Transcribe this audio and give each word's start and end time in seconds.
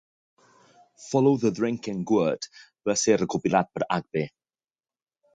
"Follow 1.11 1.33
the 1.41 1.51
Drinking 1.59 1.99
Gourd" 2.11 2.47
va 2.91 2.95
ser 3.01 3.17
recopilat 3.19 3.69
per 3.75 3.83
H. 3.99 4.07
B. 4.17 4.25